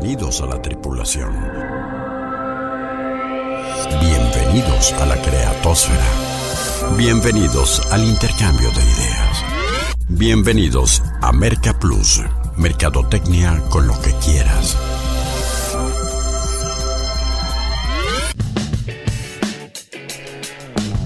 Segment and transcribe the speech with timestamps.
[0.00, 1.34] Bienvenidos a la tripulación.
[4.00, 6.96] Bienvenidos a la creatosfera.
[6.96, 9.44] Bienvenidos al intercambio de ideas.
[10.08, 12.22] Bienvenidos a Merca Plus,
[12.56, 14.78] Mercadotecnia con lo que quieras.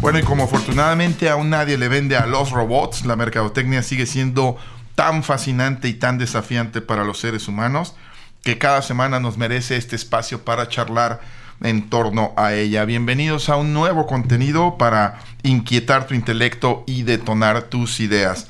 [0.03, 4.59] Bueno, y como afortunadamente aún nadie le vende a los robots, la mercadotecnia sigue siendo
[4.95, 7.95] tan fascinante y tan desafiante para los seres humanos
[8.43, 11.21] que cada semana nos merece este espacio para charlar
[11.63, 12.85] en torno a ella.
[12.85, 18.49] Bienvenidos a un nuevo contenido para inquietar tu intelecto y detonar tus ideas.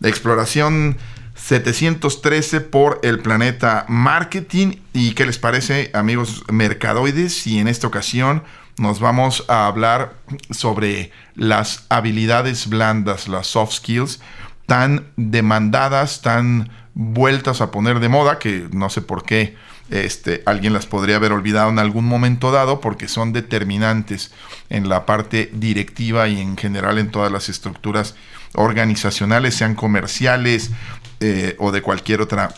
[0.00, 0.98] De exploración
[1.36, 4.78] 713 por el planeta Marketing.
[4.92, 7.46] ¿Y qué les parece, amigos mercadoides?
[7.46, 8.42] Y en esta ocasión
[8.76, 10.14] nos vamos a hablar
[10.50, 14.20] sobre las habilidades blandas, las soft skills,
[14.66, 19.56] tan demandadas, tan vueltas a poner de moda, que no sé por qué
[19.90, 24.32] este, alguien las podría haber olvidado en algún momento dado, porque son determinantes
[24.70, 28.14] en la parte directiva y en general en todas las estructuras
[28.54, 30.70] organizacionales, sean comerciales
[31.20, 32.54] eh, o de cualquier otra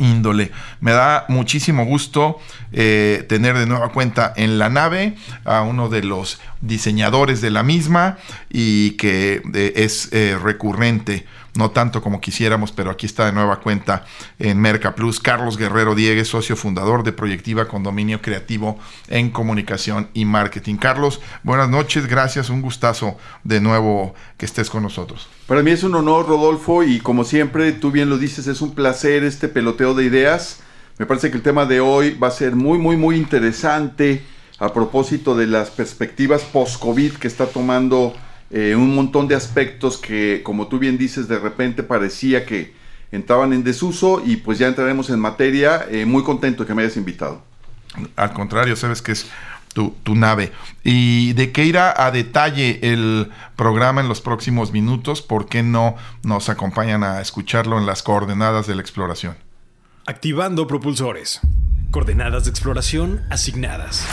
[0.00, 0.50] índole.
[0.80, 2.38] Me da muchísimo gusto
[2.72, 7.62] eh, tener de nueva cuenta en la nave a uno de los diseñadores de la
[7.62, 13.32] misma y que eh, es eh, recurrente no tanto como quisiéramos, pero aquí está de
[13.32, 14.04] nueva cuenta
[14.38, 15.20] en Merca Plus.
[15.20, 20.76] Carlos Guerrero Diegues, socio fundador de Proyectiva Condominio Creativo en Comunicación y Marketing.
[20.76, 25.28] Carlos, buenas noches, gracias, un gustazo de nuevo que estés con nosotros.
[25.50, 28.72] Para mí es un honor, Rodolfo, y como siempre, tú bien lo dices, es un
[28.72, 30.60] placer este peloteo de ideas.
[30.96, 34.22] Me parece que el tema de hoy va a ser muy, muy, muy interesante
[34.60, 38.14] a propósito de las perspectivas post-COVID que está tomando
[38.52, 42.72] eh, un montón de aspectos que, como tú bien dices, de repente parecía que
[43.10, 45.84] entraban en desuso y pues ya entraremos en materia.
[45.90, 47.42] Eh, muy contento que me hayas invitado.
[48.14, 49.26] Al contrario, sabes que es
[49.72, 50.52] tu, nave.
[50.84, 55.22] ¿Y de qué irá a detalle el programa en los próximos minutos?
[55.22, 59.36] ¿Por qué no nos acompañan a escucharlo en las coordenadas de la exploración?
[60.06, 61.40] Activando propulsores.
[61.90, 64.06] Coordenadas de exploración asignadas.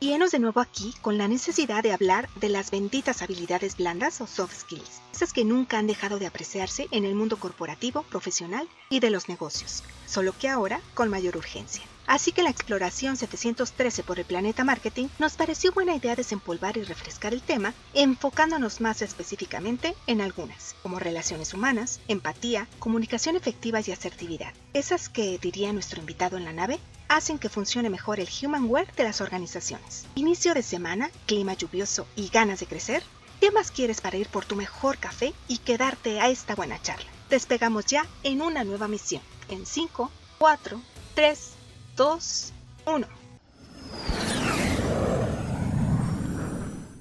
[0.00, 4.20] Y enos de nuevo aquí con la necesidad de hablar de las benditas habilidades blandas
[4.20, 8.68] o soft skills, esas que nunca han dejado de apreciarse en el mundo corporativo, profesional
[8.90, 11.82] y de los negocios, solo que ahora con mayor urgencia.
[12.06, 16.84] Así que la exploración 713 por el planeta marketing nos pareció buena idea desempolvar y
[16.84, 23.90] refrescar el tema, enfocándonos más específicamente en algunas, como relaciones humanas, empatía, comunicación efectiva y
[23.90, 24.54] asertividad.
[24.74, 29.04] Esas que, diría nuestro invitado en la nave, hacen que funcione mejor el humanware de
[29.04, 30.06] las organizaciones.
[30.14, 33.02] Inicio de semana, clima lluvioso y ganas de crecer.
[33.40, 37.06] ¿Qué más quieres para ir por tu mejor café y quedarte a esta buena charla?
[37.30, 39.22] Despegamos ya en una nueva misión.
[39.48, 40.80] En 5, 4,
[41.14, 41.50] 3,
[41.96, 42.52] 2,
[42.86, 43.06] 1.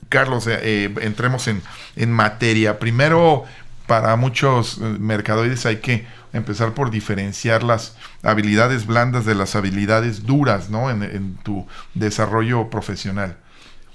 [0.10, 1.62] Carlos, eh, eh, entremos en,
[1.96, 2.80] en materia.
[2.80, 3.46] Primero,
[3.88, 10.26] para muchos eh, mercadoides hay que empezar por diferenciar las habilidades blandas de las habilidades
[10.26, 10.90] duras, ¿no?
[10.90, 13.38] En, tu desarrollo profesional.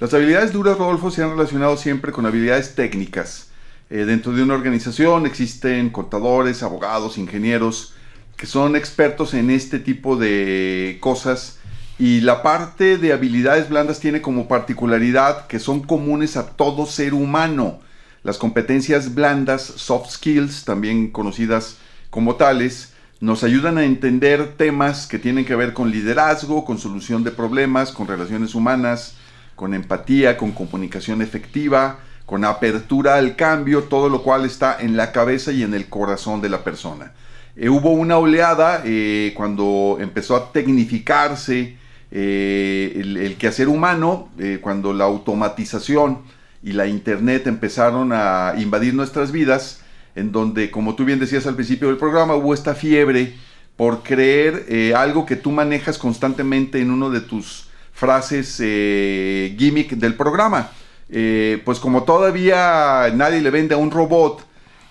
[0.00, 3.48] Las habilidades duras, Rodolfo, se han relacionado siempre con habilidades técnicas.
[3.90, 7.94] Eh, dentro de una organización existen contadores, abogados, ingenieros,
[8.36, 11.58] que son expertos en este tipo de cosas.
[11.98, 17.14] Y la parte de habilidades blandas tiene como particularidad que son comunes a todo ser
[17.14, 17.80] humano.
[18.24, 21.76] Las competencias blandas, soft skills, también conocidas
[22.12, 27.24] como tales, nos ayudan a entender temas que tienen que ver con liderazgo, con solución
[27.24, 29.14] de problemas, con relaciones humanas,
[29.56, 35.10] con empatía, con comunicación efectiva, con apertura al cambio, todo lo cual está en la
[35.10, 37.12] cabeza y en el corazón de la persona.
[37.56, 41.78] Eh, hubo una oleada eh, cuando empezó a tecnificarse
[42.10, 44.28] eh, el, el, quehacer humano,
[44.60, 46.18] cuando la automatización
[46.62, 49.81] y la internet empezaron a invadir nuestras vidas,
[50.14, 53.34] en donde, como tú bien decías al principio del programa, hubo esta fiebre
[53.76, 59.92] por creer eh, algo que tú manejas constantemente en uno de tus frases eh, gimmick
[59.92, 60.70] del programa.
[61.08, 64.46] Eh, pues como todavía nadie le vende a un robot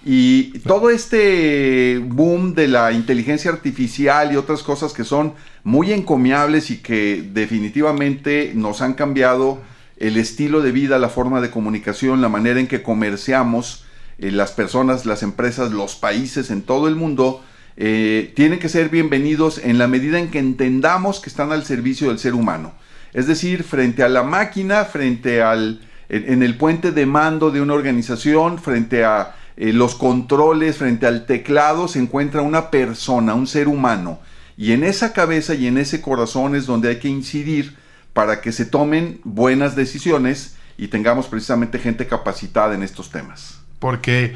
[0.06, 5.34] y todo este boom de la inteligencia artificial y otras cosas que son
[5.64, 9.62] muy encomiables y que definitivamente nos han cambiado
[9.98, 13.86] el estilo de vida, la forma de comunicación, la manera en que comerciamos,
[14.22, 17.44] eh, las personas, las empresas, los países en todo el mundo,
[17.76, 22.10] eh, tienen que ser bienvenidos en la medida en que entendamos que están al servicio
[22.10, 22.74] del ser humano.
[23.14, 27.74] Es decir, frente a la máquina, frente al, en, el puente de mando de una
[27.74, 33.68] organización, frente a eh, los controles, frente al teclado, se encuentra una persona, un ser
[33.68, 34.20] humano.
[34.56, 37.76] Y en esa cabeza y en ese corazón es donde hay que incidir
[38.14, 43.61] para que se tomen buenas decisiones y tengamos precisamente gente capacitada en estos temas.
[43.82, 44.36] Porque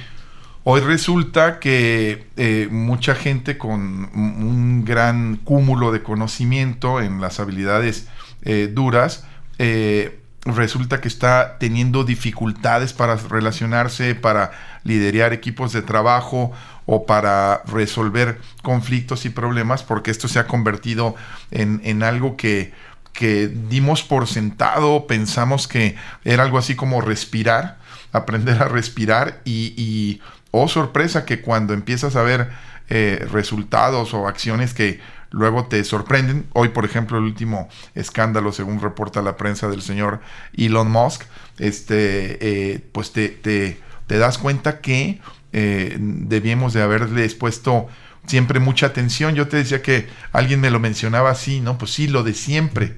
[0.64, 8.08] hoy resulta que eh, mucha gente con un gran cúmulo de conocimiento en las habilidades
[8.42, 9.28] eh, duras,
[9.60, 14.52] eh, resulta que está teniendo dificultades para relacionarse, para
[14.84, 16.52] liderar equipos de trabajo
[16.88, 21.16] o para resolver conflictos y problemas, porque esto se ha convertido
[21.52, 22.74] en, en algo que
[23.16, 25.96] que dimos por sentado, pensamos que
[26.26, 27.78] era algo así como respirar,
[28.16, 30.22] aprender a respirar y,
[30.52, 32.50] oh sorpresa que cuando empiezas a ver
[32.90, 35.00] eh, resultados o acciones que
[35.32, 40.22] luego te sorprenden, hoy por ejemplo el último escándalo según reporta la prensa del señor
[40.56, 41.24] Elon Musk,
[41.60, 42.38] este,
[42.74, 43.78] eh, pues te, te,
[44.08, 45.20] das cuenta que
[45.52, 47.88] eh, debíamos de haberles puesto
[48.28, 49.36] siempre mucha atención.
[49.36, 51.78] Yo te decía que alguien me lo mencionaba así, ¿no?
[51.78, 52.96] Pues sí, lo de siempre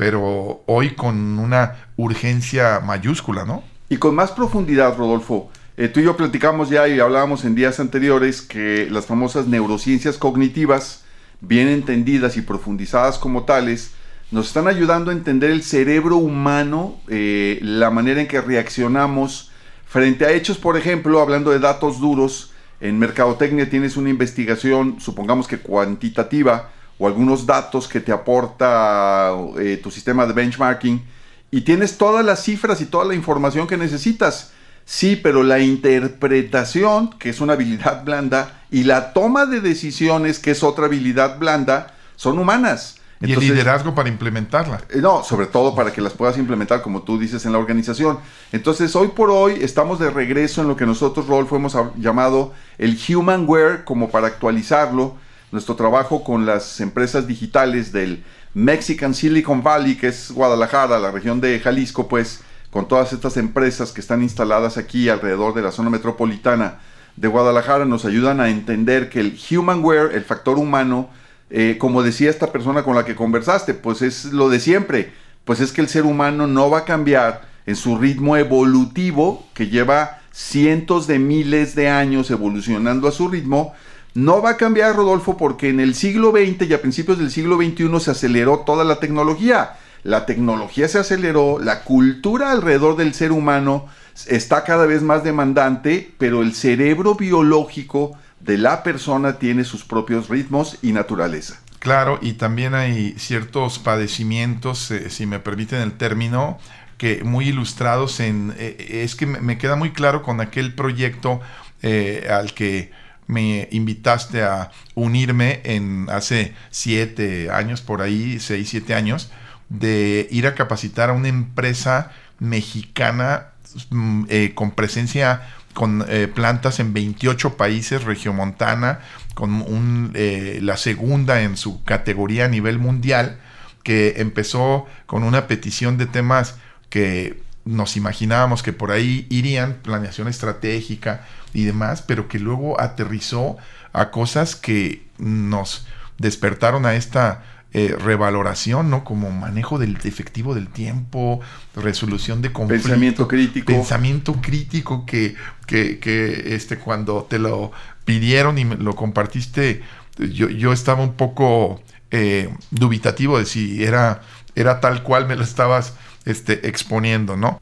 [0.00, 3.62] pero hoy con una urgencia mayúscula, ¿no?
[3.92, 5.50] Y con más profundidad, Rodolfo.
[5.76, 10.16] Eh, tú y yo platicamos ya y hablábamos en días anteriores que las famosas neurociencias
[10.16, 11.02] cognitivas,
[11.40, 13.90] bien entendidas y profundizadas como tales,
[14.30, 19.50] nos están ayudando a entender el cerebro humano, eh, la manera en que reaccionamos
[19.86, 25.48] frente a hechos, por ejemplo, hablando de datos duros, en mercadotecnia tienes una investigación, supongamos
[25.48, 31.02] que cuantitativa, o algunos datos que te aporta eh, tu sistema de benchmarking
[31.50, 34.52] y tienes todas las cifras y toda la información que necesitas.
[34.84, 40.52] Sí, pero la interpretación, que es una habilidad blanda, y la toma de decisiones, que
[40.52, 42.96] es otra habilidad blanda, son humanas.
[43.20, 44.82] y el liderazgo para implementarla.
[44.88, 48.18] Eh, no, sobre todo para que las puedas implementar, como tú dices, en la organización.
[48.50, 52.98] Entonces, hoy por hoy estamos de regreso en lo que nosotros, Rolfo, hemos llamado el
[53.08, 55.16] humanware, como para actualizarlo
[55.52, 58.24] nuestro trabajo con las empresas digitales del
[58.54, 63.92] Mexican Silicon Valley, que es Guadalajara, la región de Jalisco, pues con todas estas empresas
[63.92, 66.78] que están instaladas aquí alrededor de la zona metropolitana
[67.16, 71.10] de Guadalajara, nos ayudan a entender que el humanware, el factor humano,
[71.50, 75.12] eh, como decía esta persona con la que conversaste, pues es lo de siempre,
[75.44, 79.68] pues es que el ser humano no va a cambiar en su ritmo evolutivo que
[79.68, 83.74] lleva cientos de miles de años evolucionando a su ritmo,
[84.14, 87.56] no va a cambiar, Rodolfo, porque en el siglo XX y a principios del siglo
[87.56, 89.76] XXI se aceleró toda la tecnología.
[90.02, 93.86] La tecnología se aceleró, la cultura alrededor del ser humano
[94.26, 100.28] está cada vez más demandante, pero el cerebro biológico de la persona tiene sus propios
[100.28, 101.60] ritmos y naturaleza.
[101.78, 106.58] Claro, y también hay ciertos padecimientos, eh, si me permiten el término,
[106.98, 108.54] que muy ilustrados en...
[108.58, 111.40] Eh, es que me queda muy claro con aquel proyecto
[111.82, 112.90] eh, al que
[113.30, 119.30] me invitaste a unirme en hace siete años, por ahí, seis, siete años,
[119.68, 122.10] de ir a capacitar a una empresa
[122.40, 123.48] mexicana
[123.90, 125.42] mm, eh, con presencia
[125.72, 129.00] con eh, plantas en 28 países, regiomontana,
[129.34, 133.38] con un, eh, la segunda en su categoría a nivel mundial,
[133.84, 136.56] que empezó con una petición de temas
[136.88, 143.56] que nos imaginábamos que por ahí irían, planeación estratégica, y demás, pero que luego aterrizó
[143.92, 145.86] a cosas que nos
[146.18, 149.04] despertaron a esta eh, revaloración, ¿no?
[149.04, 151.40] Como manejo del efectivo del tiempo,
[151.74, 152.90] resolución de conflictos.
[152.90, 153.66] Pensamiento crítico.
[153.66, 155.36] Pensamiento crítico que,
[155.66, 157.72] que, que este, cuando te lo
[158.04, 159.82] pidieron y me lo compartiste,
[160.18, 164.22] yo, yo estaba un poco eh, dubitativo de si era,
[164.54, 167.60] era tal cual me lo estabas este, exponiendo, ¿no?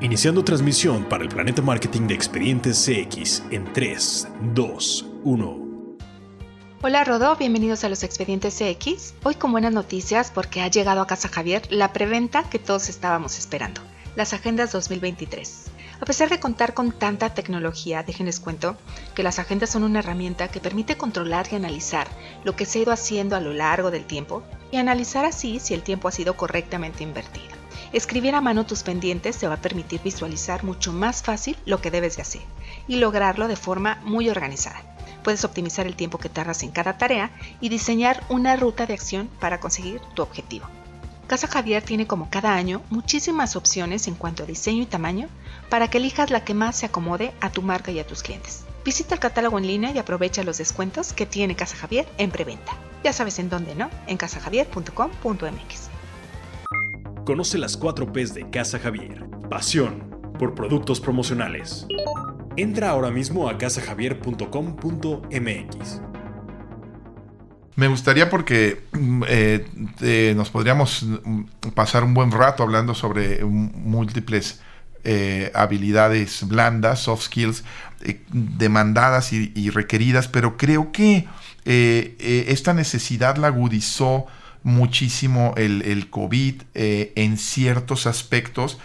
[0.00, 5.68] Iniciando transmisión para el Planeta Marketing de Expedientes CX en 3, 2, 1.
[6.80, 9.14] Hola Rodo, bienvenidos a los Expedientes CX.
[9.24, 13.36] Hoy con buenas noticias porque ha llegado a Casa Javier la preventa que todos estábamos
[13.38, 13.80] esperando,
[14.14, 15.72] las Agendas 2023.
[16.00, 18.76] A pesar de contar con tanta tecnología, déjenles cuento
[19.16, 22.06] que las agendas son una herramienta que permite controlar y analizar
[22.44, 25.74] lo que se ha ido haciendo a lo largo del tiempo y analizar así si
[25.74, 27.57] el tiempo ha sido correctamente invertido.
[27.92, 31.90] Escribir a mano tus pendientes te va a permitir visualizar mucho más fácil lo que
[31.90, 32.42] debes de hacer
[32.86, 34.82] y lograrlo de forma muy organizada.
[35.24, 37.30] Puedes optimizar el tiempo que tardas en cada tarea
[37.60, 40.66] y diseñar una ruta de acción para conseguir tu objetivo.
[41.26, 45.28] Casa Javier tiene como cada año muchísimas opciones en cuanto a diseño y tamaño
[45.70, 48.64] para que elijas la que más se acomode a tu marca y a tus clientes.
[48.84, 52.72] Visita el catálogo en línea y aprovecha los descuentos que tiene Casa Javier en preventa.
[53.02, 53.90] Ya sabes en dónde, ¿no?
[54.06, 55.97] En casajavier.com.mx.
[57.28, 59.28] Conoce las 4 P's de Casa Javier.
[59.50, 61.86] Pasión por productos promocionales.
[62.56, 66.00] Entra ahora mismo a casajavier.com.mx.
[67.76, 71.42] Me gustaría porque mm, eh, nos podríamos mm,
[71.74, 74.62] pasar un buen rato hablando sobre múltiples
[75.04, 77.62] eh, habilidades blandas, soft skills,
[78.06, 81.28] eh, demandadas y, requeridas, pero creo que
[81.66, 84.24] esta necesidad la agudizó
[84.62, 88.78] muchísimo el, el COVID en ciertos aspectos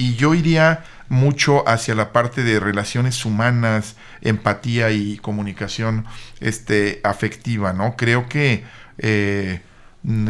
[0.00, 6.06] y yo iría mucho hacia la parte de relaciones humanas, empatía y comunicación
[6.40, 7.96] este, afectiva, ¿no?
[7.96, 8.64] Creo que,
[8.96, 9.60] eh,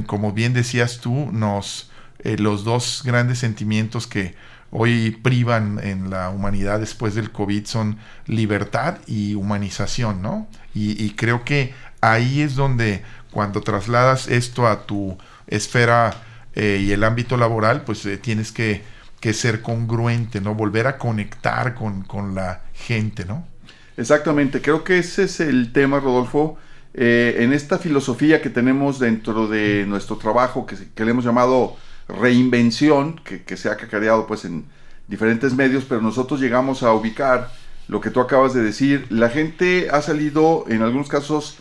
[0.07, 4.35] como bien decías tú, nos, eh, los dos grandes sentimientos que
[4.73, 10.49] hoy privan en la humanidad después del COVID son libertad y humanización, ¿no?
[10.75, 16.23] Y, creo que ahí es donde cuando trasladas esto a tu esfera
[16.55, 18.83] eh, y el ámbito laboral, pues tienes que
[19.21, 20.55] que ser congruente, ¿no?
[20.55, 23.47] Volver a conectar con, la gente, ¿no?
[23.97, 26.57] Exactamente, creo que ese es el tema, Rodolfo.
[26.95, 31.77] Eh, en esta filosofía que tenemos dentro de nuestro trabajo, que, que le hemos llamado
[32.09, 34.65] reinvención, que, se ha cacareado pues en
[35.07, 37.53] diferentes medios, pero nosotros llegamos a ubicar
[37.89, 39.07] lo que tú acabas de decir.
[39.11, 41.59] La gente ha salido en algunos casos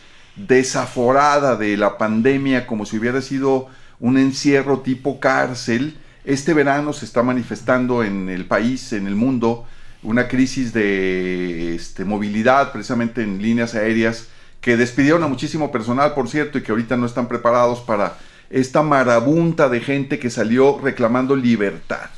[0.48, 3.68] desaforada de la pandemia como si hubiera sido
[4.00, 5.98] un encierro tipo cárcel
[6.30, 9.66] este verano se está manifestando en el país, en el mundo,
[10.04, 14.28] una crisis de este, movilidad precisamente en líneas aéreas
[14.62, 18.18] que despidieron a muchísimo personal, por cierto, y que ahorita no están preparados para
[18.52, 22.10] esta marabunta de gente que salió reclamando libertad.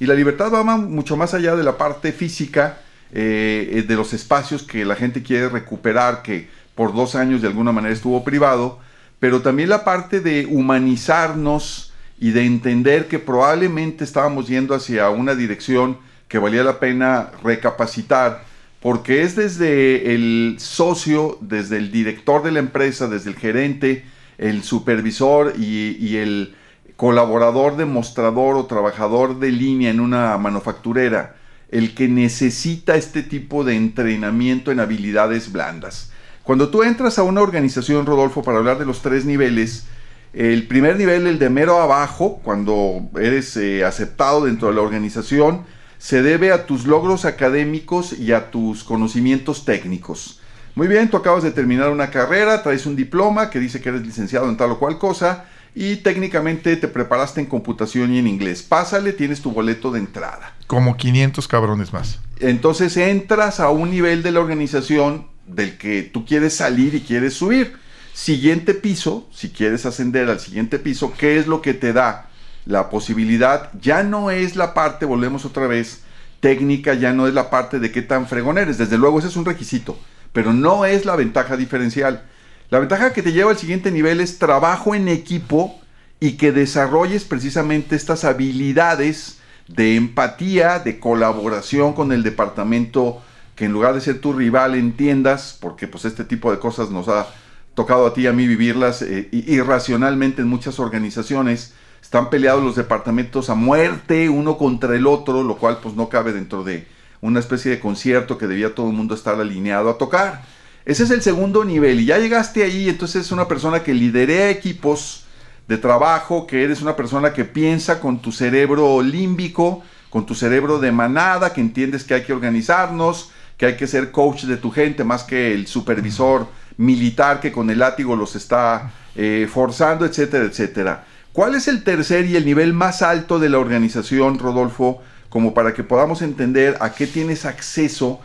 [0.00, 2.78] Y la libertad va mucho más allá de la parte física,
[3.12, 7.72] eh, de los espacios que la gente quiere recuperar, que por dos años de alguna
[7.72, 8.78] manera estuvo privado,
[9.18, 11.88] pero también la parte de humanizarnos,
[12.20, 18.44] y de entender que probablemente estábamos yendo hacia una dirección que valía la pena recapacitar,
[18.80, 24.04] porque es desde el socio, desde el director de la empresa, desde el gerente,
[24.36, 26.54] el supervisor y, el
[26.96, 31.36] colaborador demostrador o trabajador de línea en una manufacturera,
[31.70, 36.10] el que necesita este tipo de entrenamiento en habilidades blandas.
[36.48, 39.84] Cuando tú entras a una organización, Rodolfo, para hablar de los tres niveles,
[40.32, 45.64] el primer nivel, el de mero abajo, cuando eres eh, aceptado dentro de la organización,
[45.98, 50.40] se debe a tus logros académicos y a tus conocimientos técnicos.
[50.74, 54.06] Muy bien, tú acabas de terminar una carrera, traes un diploma que dice que eres
[54.06, 58.62] licenciado en tal o cual cosa y técnicamente te preparaste en computación y en inglés.
[58.62, 60.54] Pásale, tienes tu boleto de entrada.
[60.66, 62.20] Como 500 cabrones más.
[62.40, 67.34] Entonces entras a un nivel de la organización del que tú quieres salir y quieres
[67.34, 67.76] subir.
[68.12, 72.28] Siguiente piso, si quieres ascender al siguiente piso, ¿qué es lo que te da
[72.66, 73.70] la posibilidad?
[73.80, 76.02] Ya no es la parte, volvemos otra vez,
[76.40, 78.78] técnica, ya no es la parte de qué tan fregón eres.
[78.78, 79.98] Desde luego ese es un requisito,
[80.32, 82.24] pero no es la ventaja diferencial.
[82.70, 85.80] La ventaja que te lleva al siguiente nivel es trabajo en equipo
[86.20, 89.38] y que desarrolles precisamente estas habilidades
[89.68, 93.22] de empatía, de colaboración con el departamento,
[93.58, 97.08] que en lugar de ser tu rival entiendas, porque pues este tipo de cosas nos
[97.08, 97.26] ha
[97.74, 101.74] tocado a ti y a mí vivirlas eh, irracionalmente en muchas organizaciones.
[102.00, 106.32] Están peleados los departamentos a muerte uno contra el otro, lo cual pues no cabe
[106.32, 106.86] dentro de
[107.20, 110.42] una especie de concierto que debía todo el mundo estar alineado a tocar.
[110.84, 114.50] Ese es el segundo nivel y ya llegaste ahí, entonces es una persona que lidera
[114.50, 115.24] equipos
[115.66, 120.78] de trabajo, que eres una persona que piensa con tu cerebro límbico, con tu cerebro
[120.78, 124.70] de manada, que entiendes que hay que organizarnos, que hay que ser coach de tu
[124.70, 126.46] gente más que el supervisor
[126.78, 131.04] militar que con el látigo los está eh, forzando, etcétera, etcétera.
[131.32, 135.74] ¿Cuál es el tercer y el nivel más alto de la organización, Rodolfo, como para
[135.74, 138.20] que podamos entender a qué tienes acceso?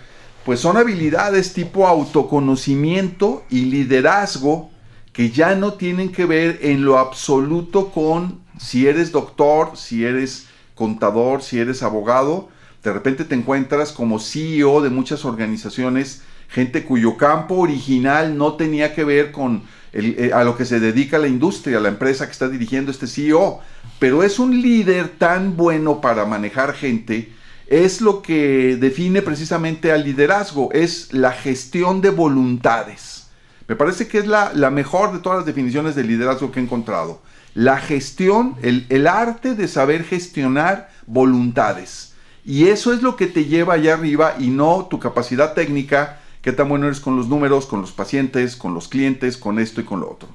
[0.45, 4.71] Pues son habilidades tipo autoconocimiento y liderazgo
[5.13, 10.47] que ya no tienen que ver en lo absoluto con si eres doctor, si eres
[10.75, 12.49] contador, si eres abogado.
[12.83, 16.23] De repente te encuentras como CEO de muchas organizaciones
[16.53, 21.17] gente cuyo campo original no tenía que ver con eh, a lo que se dedica
[21.17, 23.59] la industria, la empresa que está dirigiendo este CEO,
[23.97, 27.33] pero es un líder tan bueno para manejar gente,
[27.67, 33.27] es lo que define precisamente al liderazgo, es la gestión de voluntades.
[33.67, 37.21] Me parece que es la, mejor de todas las definiciones de liderazgo que he encontrado.
[37.55, 42.12] La gestión, el, el arte de saber gestionar voluntades.
[42.45, 46.51] Y eso es lo que te lleva allá arriba y no tu capacidad técnica qué
[46.51, 49.85] tan bueno eres con los números, con los pacientes, con los clientes, con esto y
[49.85, 50.29] con lo otro.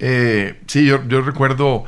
[0.00, 1.84] Eh, sí, yo, recuerdo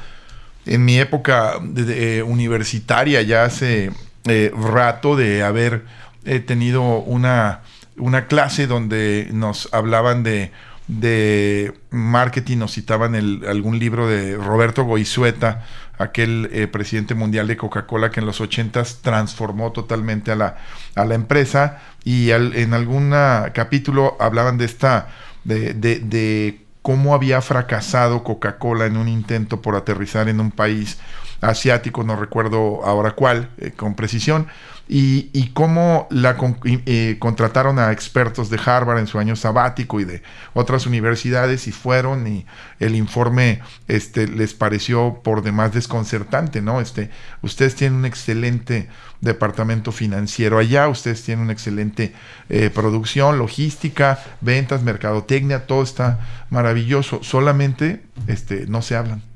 [0.64, 3.90] en mi época de, universitaria, ya hace
[4.26, 5.82] eh, rato, de haber
[6.24, 7.62] he tenido una,
[7.96, 10.52] una clase donde nos hablaban de,
[10.86, 15.64] de marketing, nos citaban el, algún libro de Roberto Goizueta,
[15.98, 20.56] aquel eh, presidente mundial de Coca-Cola que en los 80 transformó totalmente a la,
[20.94, 23.14] a la empresa y en algún
[23.54, 25.08] capítulo hablaban de esta,
[25.44, 30.98] de, de, de cómo había fracasado Coca-Cola en un intento por aterrizar en un país
[31.40, 34.48] asiático, no recuerdo ahora cuál, eh, con precisión,
[34.86, 40.22] y, cómo la eh, contrataron a expertos de Harvard en su año sabático y de
[40.52, 42.44] otras universidades y fueron y
[42.80, 46.80] el informe este, les pareció por demás desconcertante, ¿no?
[46.80, 47.10] Este,
[47.40, 48.88] ustedes tienen un excelente
[49.22, 52.12] departamento financiero allá, ustedes tienen una excelente
[52.50, 59.33] eh, producción, logística, ventas, mercadotecnia, todo está maravilloso, solamente este, no se hablan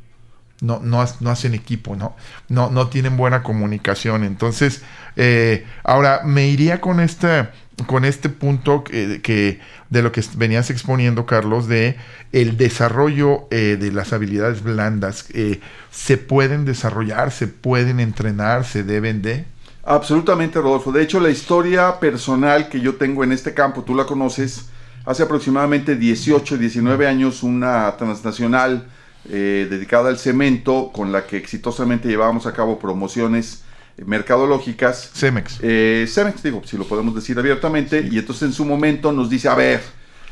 [0.61, 2.17] no, no, no, hacen equipo, ¿no?
[2.49, 2.71] ¿no?
[2.71, 4.25] No tienen buena comunicación.
[4.25, 4.83] Entonces,
[5.17, 7.49] eh, ahora me iría con este,
[7.87, 9.61] con este punto que,
[9.91, 11.97] de lo que venías exponiendo, Carlos, de
[12.33, 15.27] el desarrollo eh, de las habilidades blandas.
[15.33, 15.61] Eh,
[15.93, 19.45] ¿Se pueden desarrollar, se pueden entrenar, se deben de?
[19.85, 20.93] Absolutamente, Rodolfo.
[20.93, 24.67] De hecho, la historia personal que yo tengo en este campo, tú la conoces,
[25.07, 28.87] hace aproximadamente 18, 19 años, una transnacional
[29.31, 33.63] eh, dedicada al cemento, con la que exitosamente llevábamos a cabo promociones
[34.05, 35.11] mercadológicas.
[35.15, 35.59] Cemex.
[35.63, 38.09] Eh, Cemex, digo, si lo podemos decir abiertamente.
[38.11, 39.83] Y entonces en su momento nos dice, a ver,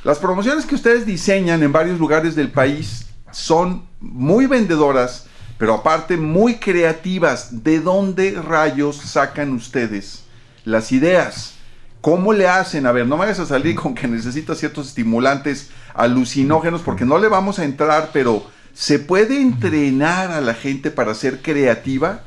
[0.04, 5.26] las promociones que ustedes diseñan en varios lugares del país son muy vendedoras,
[5.58, 7.64] pero aparte muy creativas.
[7.64, 10.24] ¿De dónde rayos sacan ustedes
[10.64, 11.54] las ideas?
[12.00, 12.86] ¿Cómo le hacen?
[12.86, 17.18] A ver, no me vayas a salir con que necesita ciertos estimulantes alucinógenos porque no
[17.18, 22.24] le vamos a entrar, pero ¿Se puede entrenar a la gente para ser creativa?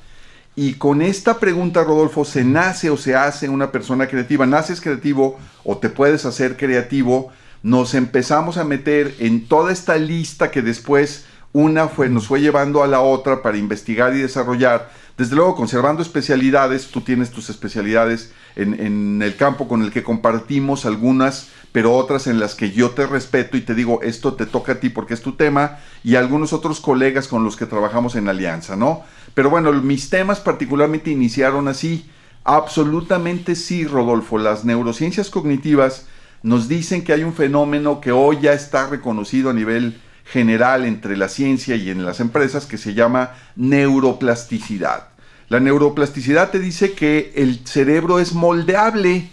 [0.56, 4.48] Y con esta pregunta, Rodolfo, ¿se nace o se hace una persona creativa?
[4.48, 7.32] ¿Naces creativo o te puedes hacer creativo?
[7.62, 12.82] Nos empezamos a meter en toda esta lista que después una fue, nos fue llevando
[12.82, 14.90] a la otra para investigar y desarrollar.
[15.20, 20.02] Desde luego, conservando especialidades, tú tienes tus especialidades en, en el campo con el que
[20.02, 24.46] compartimos algunas pero otras en las que yo te respeto y te digo, esto te
[24.46, 28.16] toca a ti porque es tu tema, y algunos otros colegas con los que trabajamos
[28.16, 29.04] en alianza, ¿no?
[29.34, 32.10] Pero bueno, mis temas particularmente iniciaron así.
[32.44, 34.38] Absolutamente sí, Rodolfo.
[34.38, 36.08] Las neurociencias cognitivas
[36.42, 41.18] nos dicen que hay un fenómeno que hoy ya está reconocido a nivel general entre
[41.18, 45.10] la ciencia y en las empresas que se llama neuroplasticidad.
[45.50, 49.30] La neuroplasticidad te dice que el cerebro es moldeable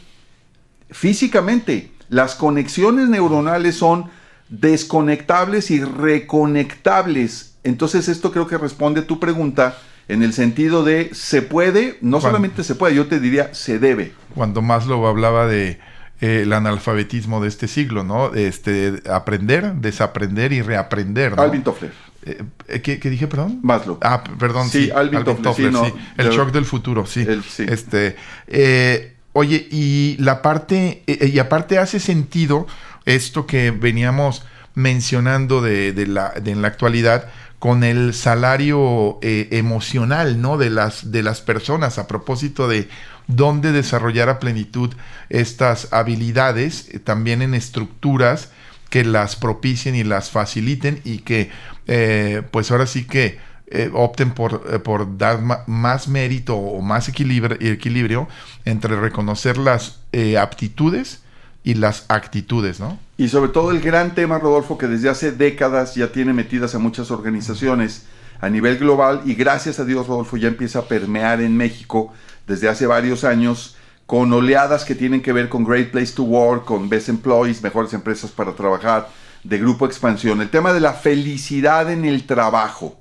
[0.91, 4.11] físicamente las conexiones neuronales son
[4.49, 7.57] desconectables y reconectables.
[7.65, 9.77] Entonces esto creo que responde a tu pregunta
[10.09, 14.13] en el sentido de se puede, no solamente se puede, yo te diría se debe.
[14.35, 15.81] Cuando Maslow hablaba de
[16.21, 18.33] eh, el analfabetismo de este siglo, ¿no?
[18.35, 21.37] Este, aprender, desaprender y reaprender.
[21.37, 21.43] ¿no?
[21.43, 21.93] Alvin Toffler.
[22.25, 23.61] Eh, eh, ¿qué, dije, perdón?
[23.63, 23.99] Maslow.
[24.01, 24.91] Ah, perdón, sí.
[24.95, 27.27] Alvin, Toffler, sí, El shock del futuro, sí.
[27.59, 28.17] Este,
[29.39, 32.67] Oye, y la parte, eh, eh, y aparte hace sentido
[33.05, 40.41] esto que veníamos mencionando de, la, de en la actualidad con el salario eh, emocional,
[40.41, 40.57] ¿no?
[40.57, 42.89] De las, de las personas a propósito de
[43.27, 44.95] dónde desarrollar a plenitud
[45.29, 48.49] estas habilidades, también en estructuras
[48.89, 51.51] que las propicien y las faciliten y que,
[52.53, 53.39] pues ahora sí que
[53.69, 58.29] eh, opten por, eh, por dar más mérito o más equilibrio, equilibrio
[58.65, 61.23] entre reconocer las eh, aptitudes
[61.65, 62.99] y las actitudes, ¿no?
[63.19, 66.79] Y sobre todo el gran tema, Rodolfo, que desde hace décadas ya tiene metidas a
[66.79, 68.07] muchas organizaciones
[68.41, 72.13] a nivel global y gracias a Dios, Rodolfo, ya empieza a permear en México
[72.47, 73.77] desde hace varios años
[74.07, 77.93] con oleadas que tienen que ver con Great Place to Work, con Best Employees, mejores
[77.93, 79.09] empresas para trabajar,
[79.43, 80.41] de Grupo Expansión.
[80.41, 82.97] El tema de la felicidad en el trabajo.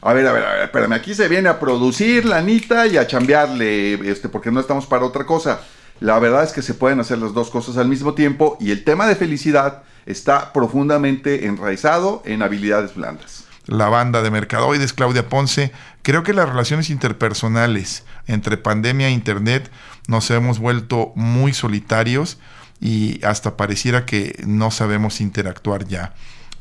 [0.00, 2.96] A ver, a ver, a ver, espérame, aquí se viene a producir la anita y
[2.96, 5.60] a chambearle, este, porque no estamos para otra cosa.
[6.00, 8.84] La verdad es que se pueden hacer las dos cosas al mismo tiempo y el
[8.84, 13.44] tema de felicidad está profundamente enraizado en habilidades blandas.
[13.66, 19.70] La banda de Mercadoides, Claudia Ponce, creo que las relaciones interpersonales entre pandemia e Internet
[20.06, 22.38] nos hemos vuelto muy solitarios
[22.80, 26.14] y hasta pareciera que no sabemos interactuar ya.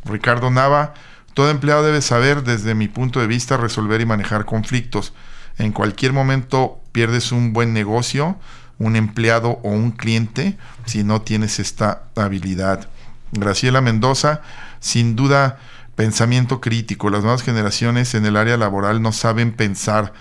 [0.03, 0.95] Ricardo Nava,
[1.37, 5.13] todo empleado debe saber, desde mi punto de vista, resolver y manejar conflictos.
[5.59, 8.39] En cualquier momento pierdes un buen negocio,
[8.79, 12.89] un empleado o un cliente si no tienes esta habilidad.
[13.33, 14.41] Graciela Mendoza,
[14.79, 15.59] sin duda,
[15.93, 17.11] pensamiento crítico.
[17.11, 20.13] Las nuevas generaciones en el área laboral no saben pensar,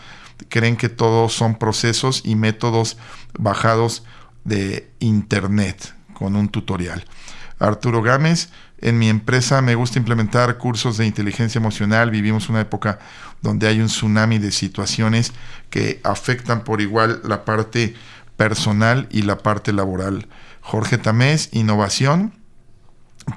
[0.50, 2.98] creen que todos son procesos y métodos
[3.38, 4.04] bajados
[4.44, 7.06] de Internet con un tutorial.
[7.58, 12.10] Arturo Gámez, en mi empresa me gusta implementar cursos de inteligencia emocional.
[12.10, 12.98] Vivimos una época
[13.40, 15.32] donde hay un tsunami de situaciones
[15.70, 17.94] que afectan por igual la parte
[18.36, 20.28] personal y la parte laboral.
[20.60, 22.34] Jorge Tamés, innovación.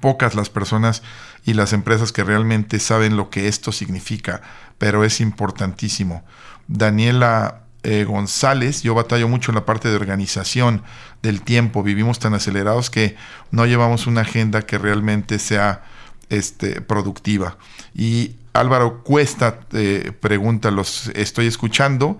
[0.01, 1.01] Pocas las personas
[1.45, 4.41] y las empresas que realmente saben lo que esto significa,
[4.77, 6.23] pero es importantísimo.
[6.67, 10.83] Daniela eh, González, yo batallo mucho en la parte de organización
[11.21, 13.15] del tiempo, vivimos tan acelerados que
[13.51, 15.83] no llevamos una agenda que realmente sea
[16.29, 17.57] este, productiva.
[17.95, 22.19] Y Álvaro Cuesta eh, pregunta, los estoy escuchando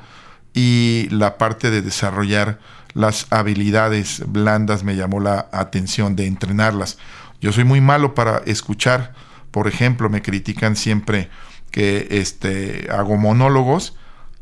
[0.54, 2.60] y la parte de desarrollar
[2.94, 6.98] las habilidades blandas me llamó la atención de entrenarlas.
[7.42, 9.14] Yo soy muy malo para escuchar,
[9.52, 11.30] por ejemplo, me critican siempre
[11.72, 13.96] que este, hago monólogos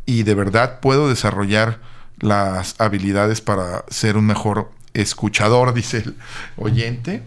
[0.07, 1.79] y de verdad puedo desarrollar
[2.19, 6.15] las habilidades para ser un mejor escuchador, dice el
[6.55, 7.21] oyente.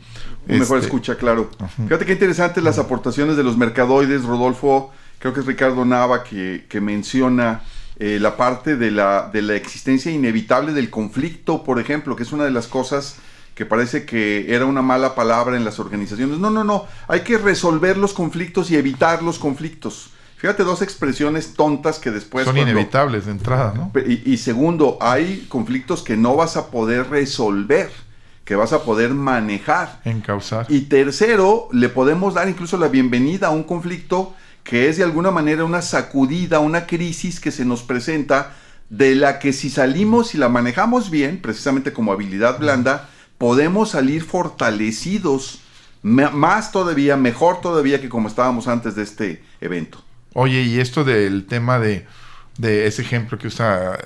[0.49, 1.51] Un mejor este, escucha, claro.
[1.77, 4.91] Fíjate qué interesantes las aportaciones de los mercadoides, Rodolfo.
[5.21, 7.63] Creo que es Ricardo Nava que, que menciona
[7.99, 12.33] eh, la parte de la, de la existencia inevitable del conflicto, por ejemplo, que es
[12.33, 13.17] una de las cosas
[13.55, 16.39] que parece que era una mala palabra en las organizaciones.
[16.39, 16.87] No, no, no.
[17.09, 20.13] Hay que resolver los conflictos y evitar los conflictos.
[20.41, 22.47] Fíjate, dos expresiones tontas que después...
[22.47, 23.93] Son inevitables de entrada, ¿no?
[24.07, 27.91] Y, segundo, hay conflictos que no vas a poder resolver,
[28.47, 30.01] que vas a poder manejar.
[30.07, 30.65] Encauzar.
[30.71, 35.31] Y tercero, le podemos dar incluso la bienvenida a un conflicto que es de alguna
[35.31, 38.55] manera una sacudida, una crisis que se nos presenta,
[38.89, 44.25] de la que si salimos y la manejamos bien, precisamente como habilidad blanda, podemos salir
[44.25, 45.61] fortalecidos,
[46.01, 50.03] más todavía, mejor todavía que como estábamos antes de este evento.
[50.35, 52.07] Oye, y esto del tema de,
[52.61, 53.99] ese ejemplo que usa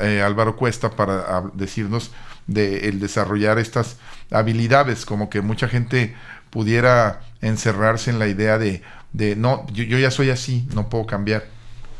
[0.00, 2.10] eh, Álvaro Cuesta para decirnos
[2.46, 3.96] de el desarrollar estas
[4.30, 6.14] habilidades, como que mucha gente
[6.50, 8.82] pudiera encerrarse en la idea de,
[9.36, 11.44] no, yo, ya soy así, no puedo cambiar.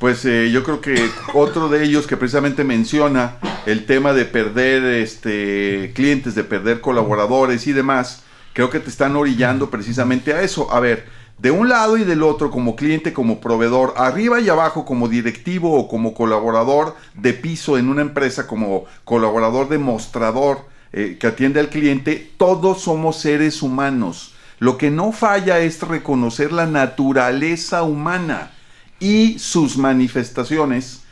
[0.00, 4.82] Pues eh, yo creo que otro de ellos que precisamente menciona el tema de perder
[4.82, 10.72] este, clientes, de perder colaboradores y demás, creo que te están orillando precisamente a eso.
[10.72, 11.06] A ver,
[11.40, 15.74] de un lado y del otro como cliente, como proveedor, arriba y abajo como directivo
[15.74, 21.70] o como colaborador de piso en una empresa, como colaborador demostrador eh, que atiende al
[21.70, 24.34] cliente, todos somos seres humanos.
[24.58, 28.50] Lo que no falla es reconocer la naturaleza humana
[28.98, 31.04] y sus manifestaciones.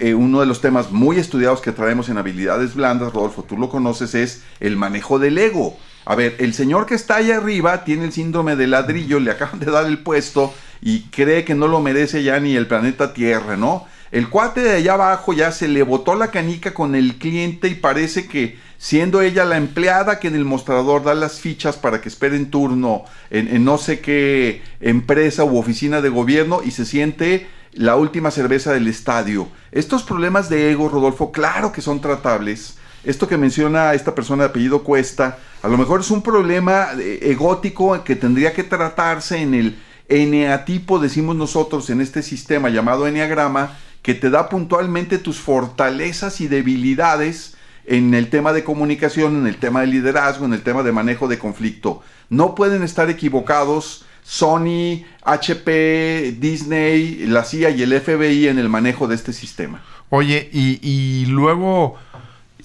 [0.00, 3.68] Eh, uno de los temas muy estudiados que traemos en habilidades blandas, Rodolfo, tú lo
[3.68, 5.78] conoces, es el manejo del ego.
[6.08, 9.60] A ver, el señor que está allá arriba tiene el síndrome de ladrillo, le acaban
[9.60, 13.58] de dar el puesto y cree que no lo merece ya ni el planeta Tierra,
[13.58, 13.86] ¿no?
[14.10, 17.74] El cuate de allá abajo ya se le botó la canica con el cliente y
[17.74, 22.08] parece que siendo ella la empleada que en el mostrador da las fichas para que
[22.08, 26.86] espere en turno en, en no sé qué empresa u oficina de gobierno y se
[26.86, 29.48] siente la última cerveza del estadio.
[29.72, 34.50] Estos problemas de ego, Rodolfo, claro que son tratables esto que menciona esta persona de
[34.50, 39.54] apellido Cuesta, a lo mejor es un problema eh, egótico que tendría que tratarse en
[39.54, 46.40] el eneatipo, decimos nosotros, en este sistema llamado eneagrama, que te da puntualmente tus fortalezas
[46.40, 50.82] y debilidades en el tema de comunicación, en el tema de liderazgo, en el tema
[50.82, 52.02] de manejo de conflicto.
[52.28, 59.08] No pueden estar equivocados Sony, HP, Disney, la CIA y el FBI en el manejo
[59.08, 59.82] de este sistema.
[60.10, 61.96] Oye, y, y luego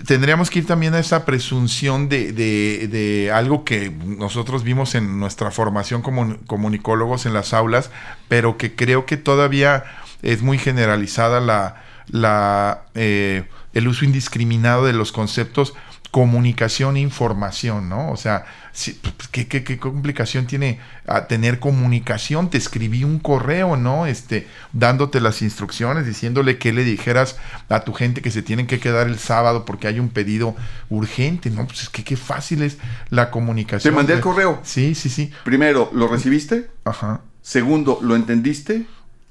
[0.06, 5.52] tendríamos que ir también a esa presunción de, de, algo que nosotros vimos en nuestra
[5.52, 7.92] formación como comunicólogos en las aulas,
[8.28, 9.84] pero que creo que todavía
[10.24, 15.74] es muy generalizada la, la eh, el uso indiscriminado de los conceptos
[16.14, 18.12] comunicación e información, ¿no?
[18.12, 22.52] O sea, pues, ¿qué, qué, complicación tiene a tener comunicación?
[22.52, 24.06] Te escribí un correo, ¿no?
[24.06, 28.80] Este, dándote las instrucciones, diciéndole que le dijeras a tu gente que se tienen que
[28.80, 30.56] quedar el sábado porque hay un pedido
[30.92, 31.66] urgente, ¿no?
[31.66, 32.78] Pues es que qué fácil es
[33.10, 33.92] la comunicación.
[33.92, 34.60] Te mandé el correo.
[34.62, 35.32] Sí, sí, sí.
[35.44, 36.70] Primero, ¿lo recibiste?
[36.86, 37.22] Ajá.
[37.42, 38.86] Segundo, ¿lo entendiste?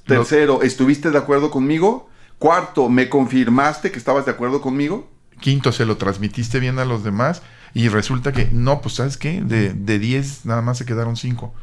[0.05, 2.11] Tercero, ¿estuviste de acuerdo conmigo?
[2.43, 5.09] Cuarto, ¿me confirmaste que estabas de acuerdo conmigo?
[5.39, 7.41] Quinto, se lo transmitiste bien a los demás
[7.73, 11.55] y resulta que no, pues sabes qué, de 10 nada más se quedaron 5.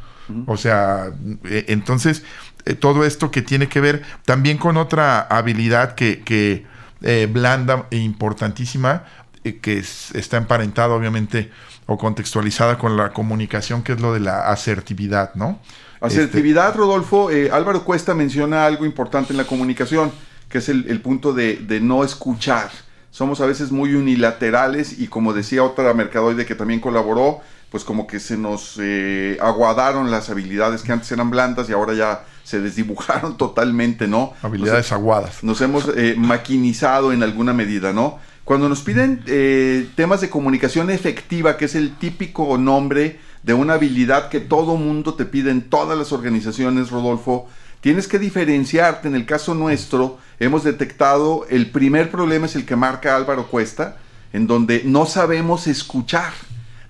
[0.47, 1.11] O sea,
[1.43, 2.23] e, entonces
[2.63, 6.65] eh, todo esto que tiene que ver también con otra habilidad que, que
[7.01, 9.03] eh, blanda e importantísima,
[9.43, 11.51] eh, que está emparentada obviamente
[11.87, 15.59] o contextualizada con la comunicación, que es lo de la asertividad, ¿no?
[15.99, 20.13] Asertividad, Rodolfo, Álvaro Cuesta menciona algo importante en la comunicación,
[20.49, 22.69] que es el, punto de, de no escuchar
[23.11, 28.07] somos a veces muy unilaterales y como decía otra mercadoide que también colaboró, pues como
[28.07, 32.59] que se nos eh, aguadaron las habilidades que antes eran blandas y ahora ya se
[32.61, 34.33] desdibujaron totalmente, ¿no?
[34.41, 35.43] Habilidades aguadas.
[35.43, 38.19] Nos hemos eh, maquinizado en alguna medida, ¿no?
[38.43, 43.75] Cuando nos piden eh, temas de comunicación efectiva, que es el típico nombre de una
[43.75, 47.47] habilidad que todo mundo te pide en todas las organizaciones, Rodolfo,
[47.81, 49.07] tienes que diferenciarte.
[49.07, 53.97] En el caso nuestro, hemos detectado el primer problema es el que marca Álvaro Cuesta,
[54.33, 56.33] en donde no sabemos escuchar.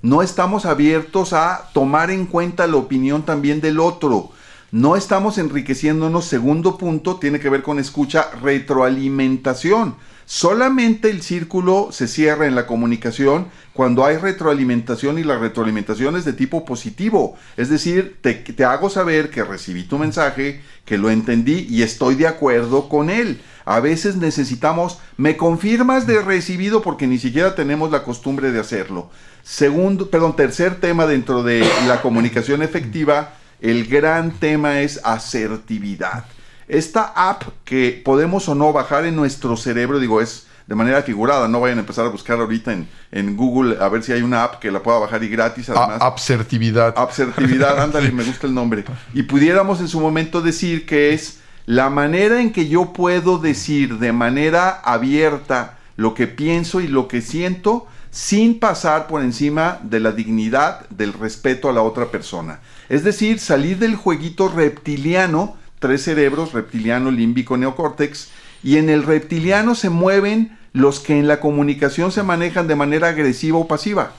[0.02, 4.32] No estamos abiertos a tomar en cuenta la opinión también del otro.
[4.72, 6.26] No estamos enriqueciéndonos.
[6.26, 9.96] Segundo punto tiene que ver con escucha, retroalimentación.
[10.32, 16.24] Solamente el círculo se cierra en la comunicación cuando hay retroalimentación y la retroalimentación es
[16.24, 17.36] de tipo positivo.
[17.58, 22.14] Es decir, te, te, hago saber que recibí tu mensaje, que lo entendí y estoy
[22.14, 23.42] de acuerdo con él.
[23.66, 29.10] A veces necesitamos, me confirmas de recibido porque ni siquiera tenemos la costumbre de hacerlo.
[29.42, 36.26] Segundo, perdón, tercer tema dentro de la comunicación efectiva, el gran tema es asertividad.
[36.70, 41.48] Esta app que podemos o no bajar en nuestro cerebro, digo, es de manera figurada,
[41.48, 44.44] no vayan a empezar a buscar ahorita en, en Google a ver si hay una
[44.44, 45.72] app que la pueda bajar y gratis.
[45.72, 46.94] Además, Absertividad.
[46.96, 48.86] Absertividad, ándale, me gusta el nombre.
[49.16, 53.98] Y pudiéramos en su momento decir que es la manera en que yo puedo decir
[53.98, 60.00] de manera abierta lo que pienso y lo que siento sin pasar por encima de
[60.00, 62.60] la dignidad, del respeto a la otra persona.
[62.90, 68.30] Es decir, salir del jueguito reptiliano, tres cerebros, reptiliano, límbico, neocórtex,
[68.64, 73.10] y en el reptiliano se mueven los que en la comunicación se manejan de manera
[73.10, 74.14] agresiva o pasiva.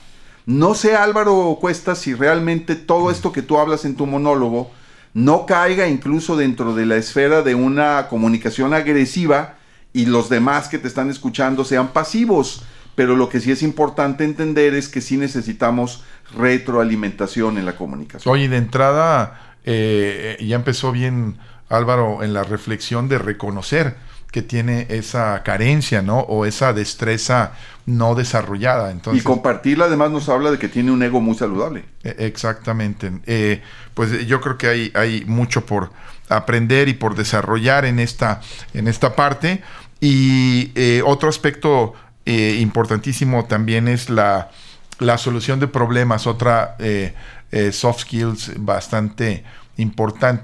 [0.45, 4.71] No sé, Álvaro Cuesta, si realmente todo esto que tú hablas en tu monólogo
[5.13, 9.55] no caiga incluso dentro de la esfera de una comunicación agresiva
[9.93, 12.63] y los demás que te están escuchando sean pasivos
[12.95, 16.03] pero lo que sí es importante entender es que sí necesitamos
[16.37, 18.31] retroalimentación en la comunicación.
[18.31, 21.37] Oye, de entrada, eh, ya empezó bien
[21.71, 23.95] Álvaro en la reflexión de reconocer
[24.31, 26.19] que tiene esa carencia, ¿no?
[26.19, 27.51] O esa destreza
[27.85, 28.91] no desarrollada.
[28.91, 31.83] Entonces, y compartirla además nos habla de que tiene un ego muy saludable.
[32.03, 33.11] E, exactamente.
[33.25, 33.61] Eh,
[33.93, 35.91] pues yo creo que hay, hay mucho por
[36.29, 38.39] aprender y por desarrollar en esta,
[38.73, 39.61] en esta parte.
[39.99, 41.93] Y eh, otro aspecto
[42.25, 44.51] eh, importantísimo también es la,
[44.99, 47.15] la, solución de problemas, otra eh,
[47.51, 49.60] eh, soft skills bastante importante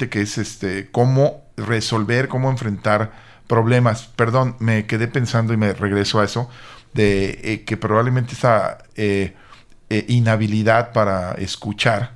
[0.09, 3.11] que es este cómo resolver, cómo enfrentar
[3.47, 4.07] problemas.
[4.15, 6.49] Perdón, me quedé pensando y me regreso a eso,
[6.93, 8.79] de que probablemente esa
[9.89, 12.13] inhabilidad para escuchar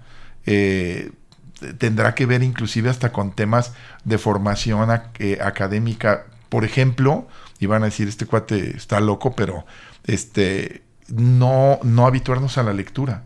[1.78, 6.26] tendrá que ver inclusive hasta con temas de formación académica.
[6.50, 7.28] Por ejemplo,
[7.60, 9.66] y van a decir, este cuate está loco, pero
[10.06, 13.24] este, no, no habituarnos a la lectura.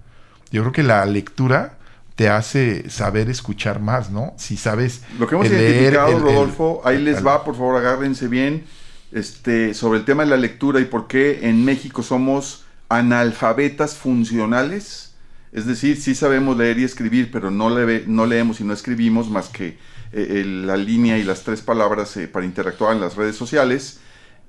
[0.51, 1.77] Yo creo que la lectura
[2.15, 4.33] te hace saber escuchar más, ¿no?
[4.37, 5.01] Si sabes.
[5.19, 8.65] Lo que hemos identificado, Rodolfo, ahí les va, por favor, agárrense bien,
[9.11, 15.15] este, sobre el tema de la lectura y por qué en México somos analfabetas funcionales.
[15.51, 19.29] Es decir, sí sabemos leer y escribir, pero no, le, no leemos y no escribimos
[19.29, 19.77] más que
[20.11, 23.99] eh, la línea y las tres palabras eh, para interactuar en las redes sociales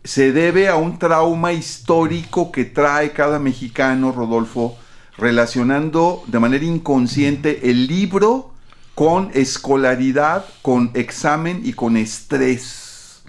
[0.07, 4.79] se debe a un trauma histórico que trae cada mexicano, Rodolfo,
[5.19, 8.53] relacionando de manera inconsciente el libro
[8.95, 13.23] con escolaridad, con examen y con estrés.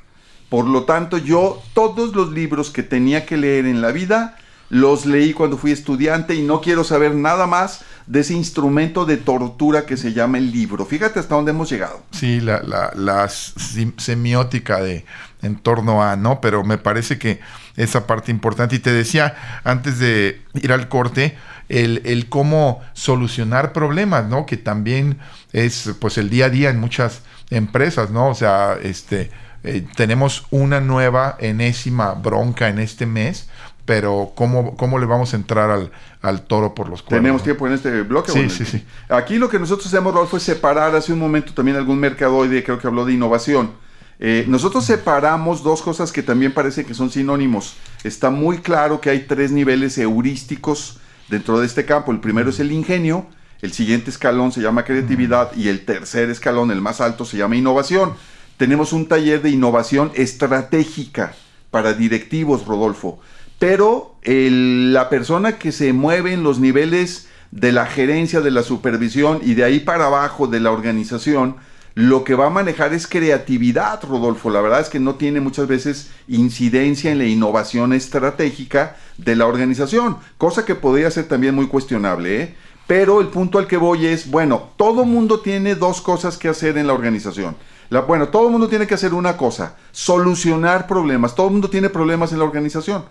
[0.49, 4.37] Por lo tanto, yo todos los libros que tenía que leer en la vida,
[4.69, 9.17] los leí cuando fui estudiante y no quiero saber nada más de ese instrumento de
[9.17, 10.85] tortura que se llama el libro.
[10.85, 12.01] Fíjate hasta dónde hemos llegado.
[12.11, 15.05] Sí, la, la, la semiótica de
[15.41, 16.41] en torno a, ¿no?
[16.41, 17.39] Pero me parece que
[17.77, 18.75] esa parte importante.
[18.75, 21.37] Y te decía antes de ir al corte,
[21.69, 24.45] el, el cómo solucionar problemas, ¿no?
[24.45, 25.19] Que también
[25.53, 28.29] es pues el día a día en muchas empresas, ¿no?
[28.29, 29.31] O sea, este,
[29.63, 33.49] eh, tenemos una nueva enésima bronca en este mes,
[33.85, 37.23] pero ¿cómo, cómo le vamos a entrar al, al toro por los cuernos?
[37.23, 38.31] Tenemos tiempo en este bloque.
[38.31, 38.85] Sí, sí, sí.
[39.09, 42.79] Aquí lo que nosotros hacemos, Rolfo, es separar hace un momento también algún mercadoide, creo
[42.79, 43.71] que habló de innovación.
[44.19, 47.75] Eh, nosotros separamos dos cosas que también parece que son sinónimos.
[48.03, 50.99] Está muy claro que hay tres niveles heurísticos
[51.29, 52.11] dentro de este campo.
[52.11, 53.27] El primero es el ingenio,
[53.61, 57.55] el siguiente escalón se llama creatividad y el tercer escalón, el más alto, se llama
[57.55, 58.13] innovación.
[58.57, 61.33] Tenemos un taller de innovación estratégica
[61.69, 63.19] para directivos, Rodolfo
[63.59, 69.39] pero la persona que se mueve en los niveles de la gerencia, de la supervisión
[69.43, 71.55] y de ahí para abajo de la organización,
[71.97, 74.51] lo que va a manejar es creatividad, Rodolfo.
[74.51, 79.47] La verdad es que no tiene muchas veces incidencia en la innovación estratégica de la
[79.47, 82.43] organización, cosa que podría ser también muy cuestionable.
[82.43, 82.55] ¿eh?
[82.85, 86.77] Pero el punto al que voy es, bueno, todo mundo tiene dos cosas que hacer
[86.77, 87.55] en la organización.
[87.89, 91.33] La, bueno, todo el mundo tiene que hacer una cosa, solucionar problemas.
[91.33, 93.05] Todo el mundo tiene problemas en la organización.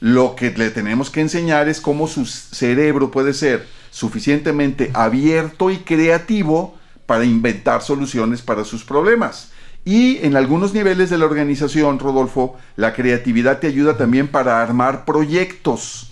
[0.00, 5.76] Lo que le tenemos que enseñar es cómo su cerebro puede ser suficientemente abierto y
[5.76, 6.74] creativo
[7.06, 9.52] para inventar soluciones para sus problemas.
[9.84, 15.04] Y en algunos niveles de la organización, Rodolfo, la creatividad te ayuda también para armar
[15.04, 16.10] proyectos.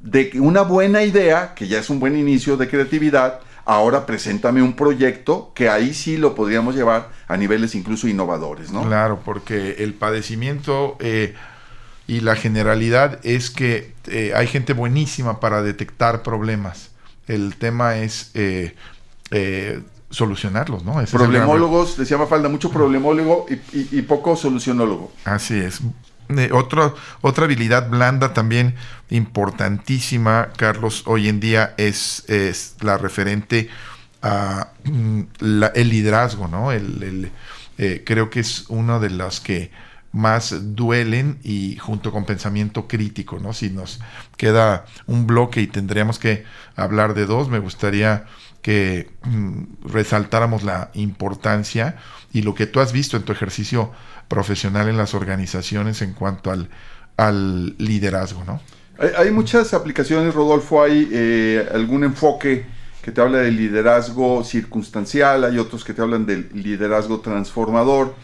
[0.00, 4.74] De una buena idea, que ya es un buen inicio de creatividad, ahora preséntame un
[4.74, 8.82] proyecto que ahí sí lo podríamos llevar a niveles incluso innovadores, ¿no?
[8.84, 11.34] Claro, porque el padecimiento eh,
[12.06, 16.90] y la generalidad es que eh, hay gente buenísima para detectar problemas.
[17.26, 18.74] El tema es eh,
[20.10, 21.02] solucionarlos, ¿no?
[21.10, 25.12] Problemólogos, decía Mafalda, mucho problemólogo y, poco solucionólogo.
[25.24, 25.80] Así es.
[26.30, 28.74] Eh, otra habilidad blanda también
[29.10, 33.68] importantísima, Carlos, hoy en día es, es la referente
[34.22, 35.22] a mm,
[35.74, 36.72] el liderazgo, ¿no?
[36.72, 37.30] El,
[37.78, 39.70] eh, creo que es una de las que
[40.10, 43.52] más duelen y junto con pensamiento crítico, ¿no?
[43.52, 44.00] Si nos
[44.36, 46.44] queda un bloque y tendríamos que
[46.76, 48.24] hablar de dos, me gustaría
[48.68, 51.96] que mm, resaltáramos la importancia
[52.34, 53.92] y lo que tú has visto en tu ejercicio
[54.28, 56.68] profesional en las organizaciones en cuanto al,
[57.16, 58.60] al liderazgo, ¿no?
[59.16, 62.66] Hay, muchas aplicaciones, Rodolfo, hay eh, algún enfoque
[63.00, 68.14] que te habla del liderazgo circunstancial, hay otros que te hablan del liderazgo transformador,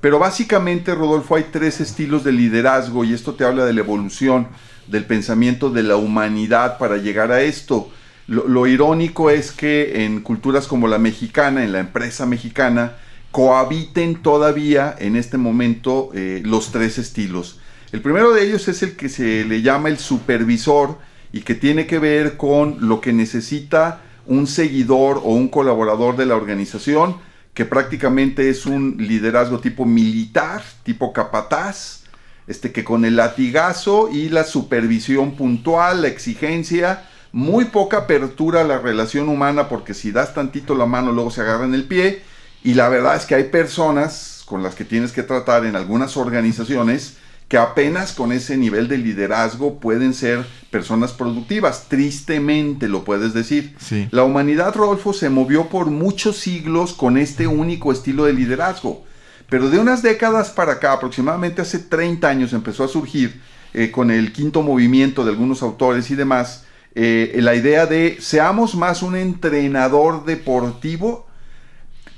[0.00, 4.46] pero básicamente, Rodolfo, hay tres estilos de liderazgo y esto te habla de la evolución
[4.86, 7.90] del pensamiento de la humanidad para llegar a esto.
[8.28, 12.98] Lo, irónico es que en culturas como la mexicana, en la empresa mexicana,
[13.30, 17.58] cohabiten todavía en este momento eh, los tres estilos.
[17.90, 20.98] El primero de ellos es el que se le llama el supervisor
[21.32, 26.26] y que tiene que ver con lo que necesita un seguidor o un colaborador de
[26.26, 27.16] la organización,
[27.54, 32.04] que prácticamente es un liderazgo tipo militar, tipo capataz,
[32.46, 38.64] este que con el latigazo y la supervisión puntual, la exigencia, muy poca apertura a
[38.64, 42.22] la relación humana porque si das tantito la mano luego se agarra en el pie
[42.62, 46.16] y la verdad es que hay personas con las que tienes que tratar en algunas
[46.16, 47.16] organizaciones
[47.48, 51.86] que apenas con ese nivel de liderazgo pueden ser personas productivas.
[51.88, 53.74] Tristemente lo puedes decir.
[54.10, 59.02] La humanidad, Rodolfo, se movió por muchos siglos con este único estilo de liderazgo.
[59.48, 63.40] Pero de unas décadas para acá, aproximadamente hace 30 años, empezó a surgir
[63.72, 66.64] eh, con el quinto movimiento de algunos autores y demás,
[67.00, 71.28] eh, la idea de seamos más un entrenador deportivo,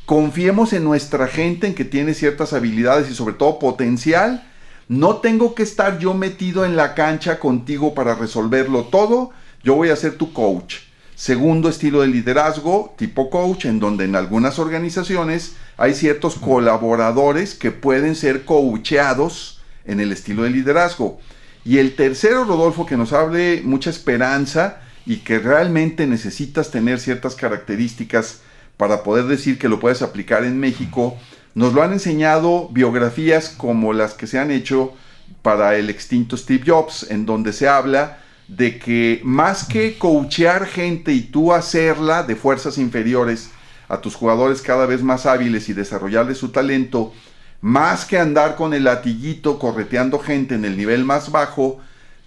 [0.07, 4.51] confiemos en nuestra gente, en que tiene ciertas habilidades y sobre todo potencial.
[4.89, 9.91] No tengo que estar yo metido en la cancha contigo para resolverlo todo, yo voy
[9.91, 10.77] a ser tu coach.
[11.15, 17.71] Segundo estilo de liderazgo, tipo coach, en donde en algunas organizaciones hay ciertos colaboradores que
[17.71, 21.21] pueden ser coacheados en el estilo de liderazgo.
[21.65, 27.35] Y el tercero, Rodolfo, que nos hable mucha esperanza y que realmente necesitas tener ciertas
[27.35, 28.41] características
[28.77, 31.19] para poder decir que lo puedes aplicar en México,
[31.55, 34.95] nos lo han enseñado biografías como las que se han hecho
[35.43, 38.19] para el extinto Steve Jobs, en donde se habla
[38.49, 43.51] de que más que coachear gente y tú hacerla de fuerzas inferiores
[43.89, 47.13] a tus jugadores cada vez más hábiles y desarrollarles su talento,
[47.61, 51.81] más que andar con el latiguito correteando gente en el nivel más bajo,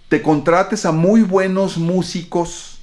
[0.08, 2.78] te contrates a muy buenos músicos,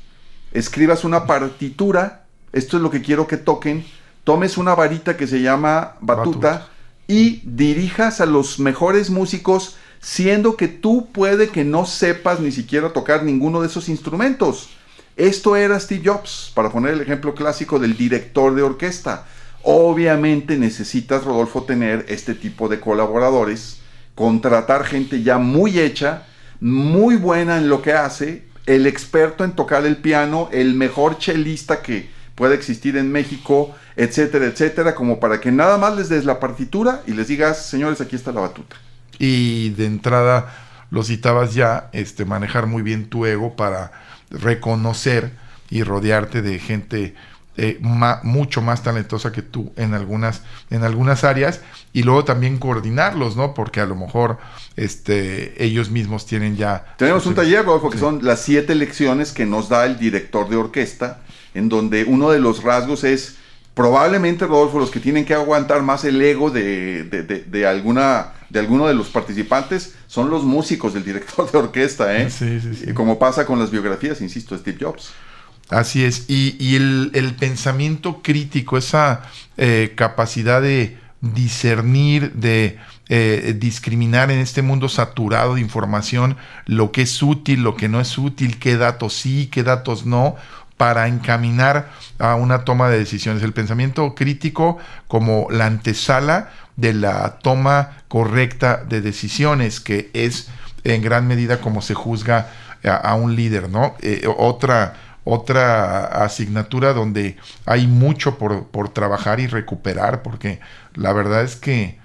[0.51, 3.85] escribas una partitura, esto es lo que quiero que toquen,
[4.23, 6.67] tomes una varita que se llama batuta,
[7.07, 12.93] y dirijas a los mejores músicos, siendo que tú puede que no sepas ni siquiera
[12.93, 14.69] tocar ninguno de esos instrumentos.
[15.17, 19.27] Esto era Steve Jobs, para poner el ejemplo clásico del director de orquesta.
[19.63, 23.79] Obviamente necesitas, Rodolfo, tener este tipo de colaboradores,
[24.15, 26.23] contratar gente ya muy hecha,
[26.59, 31.81] muy buena en lo que hace, el experto en tocar el piano, el mejor chelista
[31.81, 36.39] que pueda existir en México, etcétera, etcétera, como para que nada más les des la
[36.39, 38.75] partitura y les digas, señores, aquí está la batuta.
[39.19, 40.53] Y de entrada,
[40.89, 43.91] lo citabas ya, este, manejar muy bien tu ego para
[44.29, 45.31] reconocer
[45.69, 47.15] y rodearte de gente
[47.57, 47.79] eh,
[48.23, 51.61] mucho más talentosa que tú en algunas, en algunas áreas
[51.93, 53.53] y luego también coordinarlos, ¿no?
[53.53, 54.37] Porque a lo mejor
[54.75, 56.95] este, ellos mismos tienen ya...
[56.97, 60.55] Tenemos un taller, Rodolfo, que son las siete lecciones que nos da el director de
[60.55, 61.21] orquesta,
[61.53, 63.37] en donde uno de los rasgos es
[63.73, 68.59] Probablemente, Rodolfo, los que tienen que aguantar más el ego de, de, de, alguna, de
[68.59, 72.29] alguno de los participantes son los músicos del director de orquesta, ¿eh?
[72.29, 72.93] Sí, sí, sí.
[72.93, 75.13] Como pasa con las biografías, insisto, Steve Jobs.
[75.71, 76.25] Así es.
[76.27, 79.21] Y, el, pensamiento crítico, esa
[79.57, 87.03] eh, capacidad de discernir, de eh, discriminar en este mundo saturado de información lo que
[87.03, 90.35] es útil, lo que no es útil, qué datos sí, qué datos no,
[90.75, 93.41] para encaminar a una toma de decisiones.
[93.41, 100.49] El pensamiento crítico como la antesala de la toma correcta de decisiones, que es
[100.83, 102.49] en gran medida como se juzga
[102.83, 103.95] a, un líder, ¿no?
[104.01, 110.59] Eh, otra otra asignatura donde hay mucho por, por, trabajar y recuperar, porque
[110.95, 111.99] la verdad es que,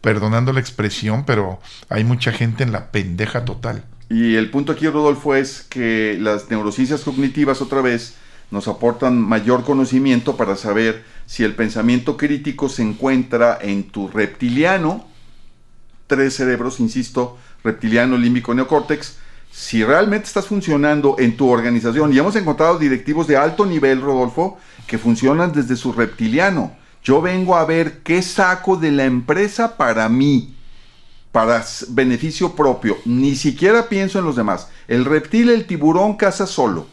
[0.00, 3.84] perdonando la expresión, pero hay mucha gente en la pendeja total.
[4.08, 8.14] Y el punto aquí, Rodolfo, es que las neurociencias cognitivas otra vez
[8.50, 15.06] nos aportan mayor conocimiento para saber si el pensamiento crítico se encuentra en tu reptiliano,
[16.06, 19.16] tres cerebros, insisto, reptiliano, límbico, neocórtex,
[19.52, 22.12] si realmente estás funcionando en tu organización.
[22.12, 26.72] Y hemos encontrado directivos de alto nivel, Rodolfo, que funcionan desde su reptiliano.
[27.04, 30.56] Yo vengo a ver qué saco de la empresa para mí
[31.32, 34.68] para beneficio propio, ni siquiera pienso en los demás.
[34.86, 36.86] El reptil, el tiburón caza solo,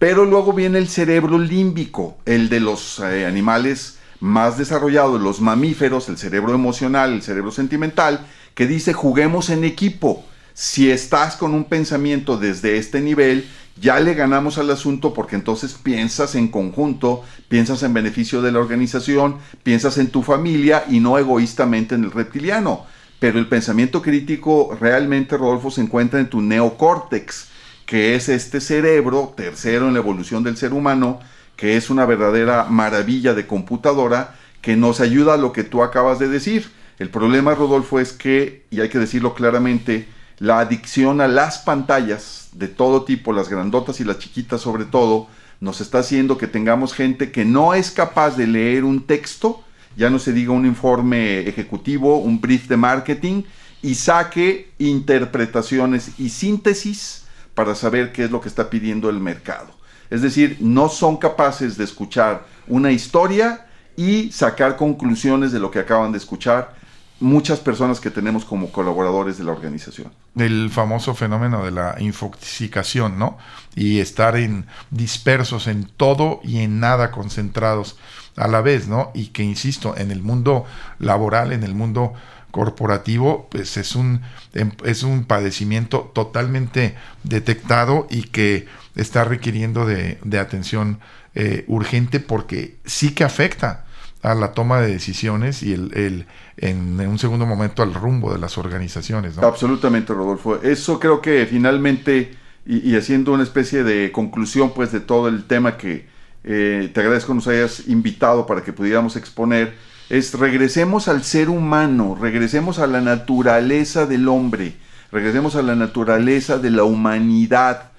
[0.00, 6.08] pero luego viene el cerebro límbico, el de los eh, animales más desarrollados, los mamíferos,
[6.08, 10.24] el cerebro emocional, el cerebro sentimental, que dice juguemos en equipo.
[10.54, 13.46] Si estás con un pensamiento desde este nivel,
[13.80, 18.60] ya le ganamos al asunto porque entonces piensas en conjunto, piensas en beneficio de la
[18.60, 22.86] organización, piensas en tu familia y no egoístamente en el reptiliano
[23.22, 27.50] pero el pensamiento crítico realmente, Rodolfo, se encuentra en tu neocórtex,
[27.86, 31.20] que es este cerebro, tercero en la evolución del ser humano,
[31.54, 36.18] que es una verdadera maravilla de computadora que nos ayuda a lo que tú acabas
[36.18, 36.72] de decir.
[36.98, 40.08] El problema, Rodolfo, es que, y hay que decirlo claramente,
[40.38, 45.28] la adicción a las pantallas de todo tipo, las grandotas y las chiquitas sobre todo,
[45.60, 49.62] nos está haciendo que tengamos gente que no es capaz de leer un texto,
[49.96, 53.42] ya no se diga un informe ejecutivo, un brief de marketing,
[53.82, 57.24] y saque interpretaciones y síntesis
[57.54, 59.72] para saber qué es lo que está pidiendo el mercado.
[60.10, 63.66] Es decir, no son capaces de escuchar una historia
[63.96, 66.74] y sacar conclusiones de lo que acaban de escuchar
[67.22, 70.12] muchas personas que tenemos como colaboradores de la organización.
[70.36, 73.38] El famoso fenómeno de la infoxicación, ¿no?
[73.74, 77.96] Y estar en dispersos en todo y en nada concentrados
[78.36, 79.10] a la vez, ¿no?
[79.14, 80.64] Y que, insisto, en el mundo
[80.98, 82.12] laboral, en el mundo
[82.50, 90.18] corporativo, pues es un, em, es un padecimiento totalmente detectado y que está requiriendo de,
[90.38, 91.00] atención
[91.34, 93.86] eh, urgente porque sí que afecta
[94.22, 98.38] a la toma de decisiones y el, el en, un segundo momento al rumbo de
[98.38, 99.36] las organizaciones.
[99.38, 100.62] Absolutamente, Rodolfo.
[100.62, 102.32] Eso creo que finalmente,
[102.64, 106.06] y, haciendo una especie de conclusión pues de todo el tema que,
[106.44, 109.74] eh, te agradezco nos hayas invitado para que pudiéramos exponer,
[110.08, 114.76] es regresemos al ser humano, regresemos a la naturaleza del hombre,
[115.10, 117.90] regresemos a la naturaleza de la humanidad,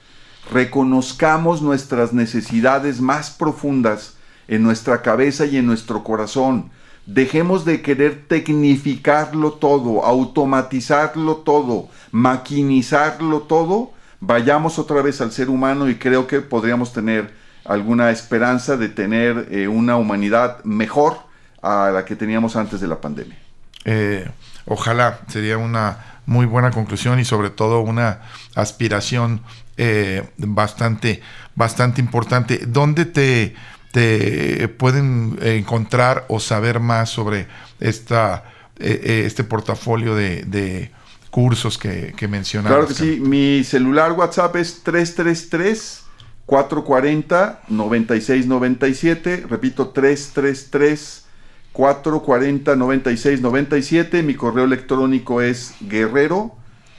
[0.51, 4.15] reconozcamos nuestras necesidades más profundas
[4.47, 6.71] en nuestra cabeza y en nuestro corazón.
[7.05, 13.91] Dejemos de querer tecnificarlo todo, automatizarlo todo, maquinizarlo todo.
[14.21, 17.33] Vayamos otra vez al ser humano y creo que podríamos tener
[17.65, 21.17] alguna esperanza de tener eh, una humanidad mejor
[21.61, 23.37] a la que teníamos antes de la pandemia.
[23.85, 24.29] Eh,
[24.65, 28.21] ojalá, sería una muy buena conclusión y sobre todo una
[28.55, 29.41] aspiración
[29.77, 31.21] eh, bastante,
[31.55, 32.61] bastante importante.
[32.65, 33.55] ¿Dónde te,
[33.93, 37.45] te pueden encontrar o saber más sobre
[37.79, 38.43] esta,
[38.77, 40.91] este portafolio de,
[41.29, 42.71] cursos que, que mencionabas?
[42.71, 46.05] Claro que sí, mi celular WhatsApp es 333
[46.45, 51.25] 440 9697, repito 333
[51.71, 56.55] 440 9697, mi correo electrónico es guerrero